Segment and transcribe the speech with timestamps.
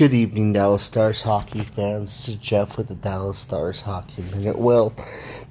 [0.00, 2.16] Good evening, Dallas Stars hockey fans.
[2.16, 4.58] This is Jeff with the Dallas Stars Hockey Minute.
[4.58, 4.94] Well,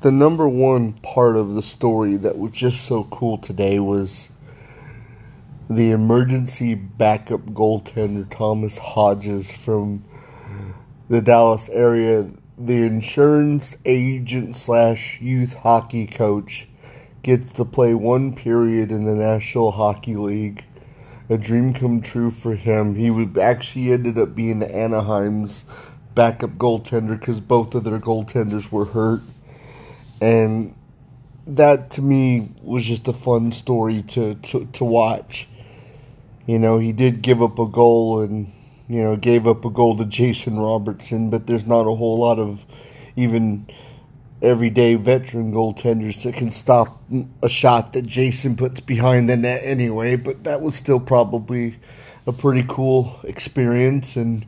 [0.02, 4.30] the number one part of the story that was just so cool today was
[5.70, 10.04] the emergency backup goaltender Thomas Hodges from
[11.10, 12.32] the Dallas area.
[12.58, 16.68] The insurance agent slash youth hockey coach
[17.22, 20.64] gets to play one period in the National Hockey League
[21.30, 22.96] a dream come true for him.
[22.96, 25.66] He would actually ended up being Anaheim's
[26.16, 29.22] backup goaltender because both of their goaltenders were hurt,
[30.20, 30.76] and
[31.46, 35.48] that to me was just a fun story to to, to watch.
[36.48, 38.52] You know, he did give up a goal and
[38.88, 42.40] you know gave up a goal to Jason Robertson, but there's not a whole lot
[42.40, 42.66] of
[43.16, 43.68] even
[44.42, 47.02] everyday veteran goaltenders that can stop
[47.42, 51.76] a shot that Jason puts behind the net anyway, but that was still probably
[52.26, 54.46] a pretty cool experience and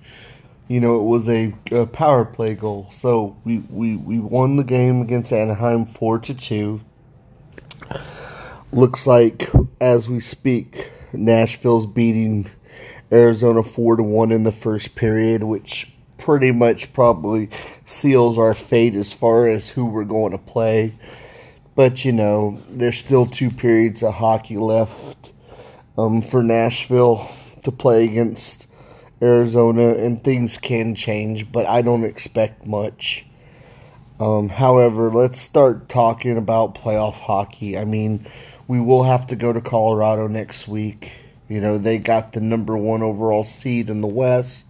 [0.67, 2.87] you know it was a, a power play goal.
[2.91, 6.81] So we, we, we won the game against Anaheim 4 to 2.
[8.71, 9.49] Looks like
[9.81, 12.49] as we speak Nashville's beating
[13.11, 15.90] Arizona 4 to 1 in the first period, which
[16.21, 17.49] pretty much probably
[17.85, 20.93] seals our fate as far as who we're going to play.
[21.75, 25.31] But you know, there's still two periods of hockey left
[25.97, 27.29] um, for Nashville
[27.63, 28.67] to play against
[29.21, 33.25] Arizona, and things can change, but I don't expect much.
[34.19, 37.77] Um, however, let's start talking about playoff hockey.
[37.77, 38.27] I mean,
[38.67, 41.11] we will have to go to Colorado next week.
[41.47, 44.65] You know, they got the number one overall seed in the West.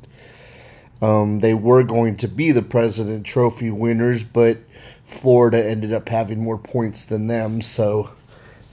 [1.02, 4.57] Um, they were going to be the President Trophy winners, but
[5.05, 8.11] Florida ended up having more points than them, so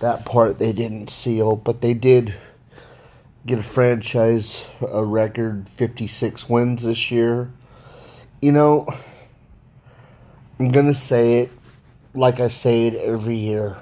[0.00, 1.56] that part they didn't seal.
[1.56, 2.34] But they did
[3.46, 7.50] get a franchise a record 56 wins this year.
[8.42, 8.86] You know,
[10.58, 11.50] I'm going to say it
[12.14, 13.78] like I say it every year.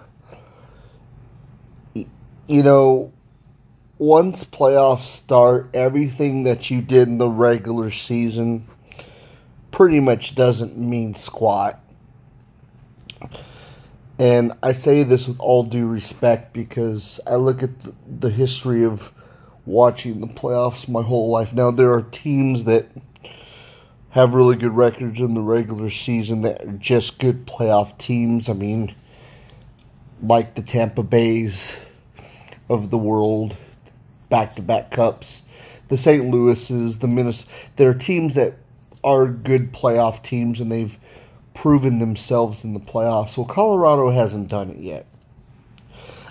[1.95, 3.13] You know,
[3.99, 8.67] once playoffs start, everything that you did in the regular season
[9.71, 11.81] pretty much doesn't mean squat.
[14.19, 18.85] And I say this with all due respect because I look at the, the history
[18.85, 19.13] of
[19.67, 21.53] watching the playoffs my whole life.
[21.53, 22.87] Now, there are teams that
[24.11, 28.49] have really good records in the regular season that are just good playoff teams.
[28.49, 28.95] I mean,
[30.23, 31.77] like the Tampa Bays
[32.71, 33.57] of the world
[34.29, 35.43] back to back cups.
[35.89, 36.31] The St.
[36.31, 38.55] Louis's, the Minnesota, there are teams that
[39.05, 40.99] are good playoff teams and they've
[41.55, 43.37] proven themselves in the playoffs.
[43.37, 45.07] Well, Colorado hasn't done it yet.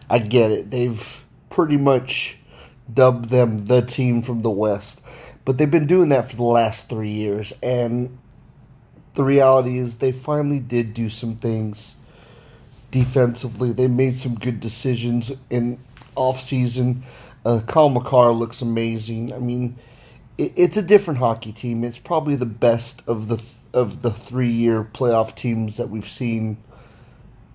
[0.09, 0.71] I get it.
[0.71, 2.37] They've pretty much
[2.93, 5.01] dubbed them the team from the West.
[5.45, 7.53] But they've been doing that for the last three years.
[7.63, 8.17] And
[9.13, 11.95] the reality is they finally did do some things
[12.91, 13.71] defensively.
[13.71, 15.79] They made some good decisions in
[16.15, 17.03] off season.
[17.45, 19.31] Uh, Cale Makar looks amazing.
[19.31, 19.77] I mean,
[20.37, 21.83] it, it's a different hockey team.
[21.83, 23.41] It's probably the best of the
[23.73, 26.57] of the three year playoff teams that we've seen.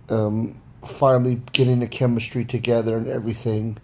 [0.09, 3.78] Um, finally getting the chemistry together and everything.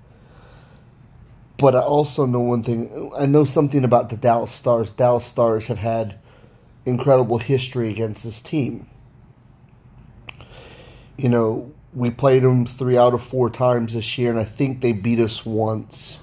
[1.59, 3.11] But I also know one thing.
[3.17, 4.93] I know something about the Dallas Stars.
[4.93, 6.19] Dallas Stars have had
[6.85, 8.89] incredible history against this team.
[11.17, 14.81] You know, we played them three out of four times this year, and I think
[14.81, 16.19] they beat us once.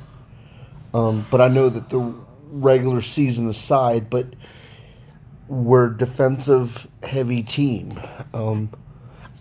[0.93, 2.13] Um, but I know that the
[2.51, 4.27] regular season aside, but
[5.47, 7.99] we're a defensive heavy team.
[8.33, 8.69] Um,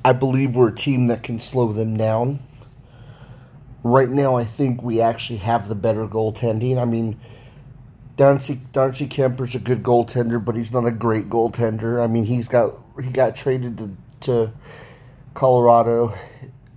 [0.05, 2.41] I believe we're a team that can slow them down.
[3.85, 6.81] Right now, I think we actually have the better goaltending.
[6.81, 7.21] I mean,
[8.17, 12.03] Darcy Darcy Kuemper's a good goaltender, but he's not a great goaltender.
[12.03, 14.53] I mean, he's got he got traded to, to
[15.35, 16.15] Colorado,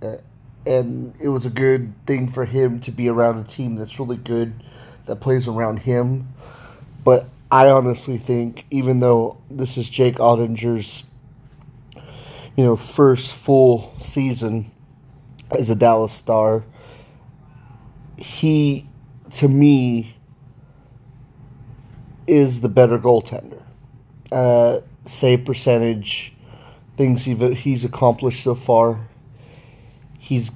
[0.02, 0.16] uh,
[0.64, 4.16] and it was a good thing for him to be around a team that's really
[4.16, 4.62] good,
[5.06, 6.28] that plays around him.
[7.04, 11.04] But I honestly think, even though this is Jake Oettinger's,
[12.56, 14.70] you know, first full season
[15.50, 16.64] as a Dallas Star,
[18.16, 18.88] he,
[19.32, 20.16] to me,
[22.26, 23.62] is the better goaltender.
[24.32, 26.32] Uh, save percentage
[26.96, 29.08] things he's accomplished so far,
[30.18, 30.50] he's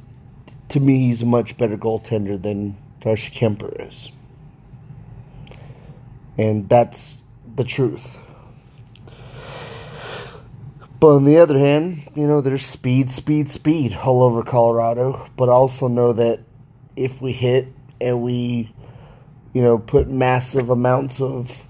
[0.70, 4.10] to me he's a much better goaltender than Darcy Kuemper is,
[6.38, 7.16] and that's
[7.56, 8.18] the truth.
[11.00, 15.30] But on the other hand, you know, there's speed, speed, speed all over Colorado.
[15.34, 16.40] But I also know that
[16.94, 17.68] if we hit
[18.02, 18.70] and we,
[19.54, 21.64] you know, put massive amounts of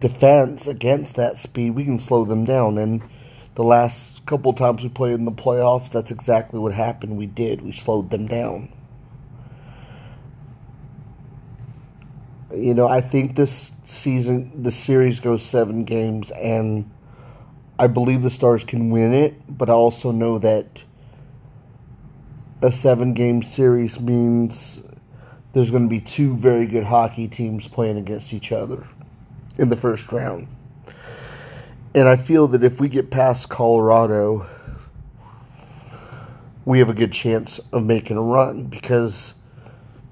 [0.00, 2.78] defense against that speed, we can slow them down.
[2.78, 3.02] And
[3.54, 7.16] the last couple times we played in the playoffs, that's exactly what happened.
[7.16, 7.62] We did.
[7.62, 8.72] We slowed them down.
[12.52, 16.90] You know, I think this season, the series goes seven games, and
[17.78, 20.82] I believe the Stars can win it, but I also know that
[22.62, 24.80] a seven game series means
[25.52, 28.86] there's going to be two very good hockey teams playing against each other
[29.58, 30.48] in the first round.
[31.94, 34.48] And I feel that if we get past Colorado,
[36.64, 39.34] we have a good chance of making a run because,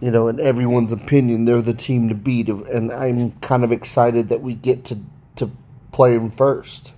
[0.01, 2.49] you know, in everyone's opinion, they're the team to beat.
[2.49, 4.99] And I'm kind of excited that we get to,
[5.37, 5.51] to
[5.91, 6.93] play them first.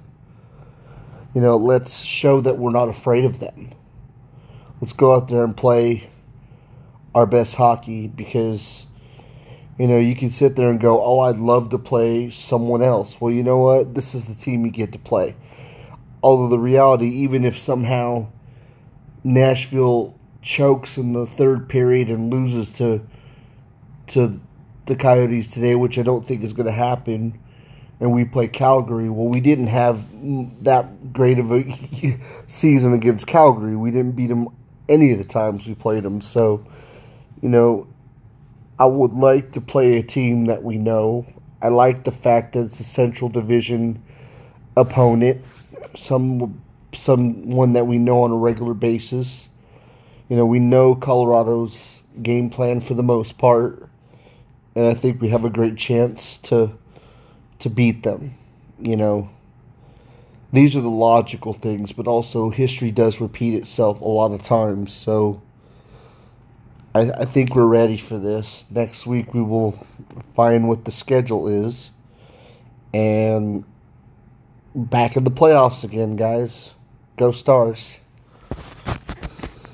[1.34, 3.72] You know, let's show that we're not afraid of them.
[4.82, 6.10] Let's go out there and play
[7.14, 8.84] our best hockey because
[9.78, 13.20] you know, you can sit there and go, "Oh, I'd love to play someone else."
[13.20, 13.94] Well, you know what?
[13.94, 15.34] This is the team you get to play.
[16.22, 18.26] Although the reality, even if somehow
[19.24, 23.00] Nashville chokes in the third period and loses to
[24.08, 24.40] to
[24.86, 27.38] the Coyotes today, which I don't think is going to happen,
[28.00, 30.04] and we play Calgary, well, we didn't have
[30.62, 31.64] that great of a
[32.46, 33.76] season against Calgary.
[33.76, 34.48] We didn't beat them
[34.88, 36.20] any of the times we played them.
[36.20, 36.64] So,
[37.40, 37.86] you know,
[38.78, 41.26] I would like to play a team that we know.
[41.62, 44.02] I like the fact that it's a Central Division
[44.76, 45.42] opponent,
[45.96, 46.60] some
[46.92, 49.48] someone that we know on a regular basis.
[50.28, 53.88] You know, we know Colorado's game plan for the most part,
[54.74, 56.72] and I think we have a great chance to
[57.60, 58.34] to beat them.
[58.80, 59.30] You know,
[60.52, 64.92] these are the logical things, but also history does repeat itself a lot of times.
[64.92, 65.42] So
[66.94, 68.66] I, I think we're ready for this.
[68.70, 69.86] Next week we will
[70.36, 71.90] find what the schedule is.
[72.92, 73.64] And
[74.74, 76.72] back in the playoffs again, guys.
[77.16, 77.98] Go Stars.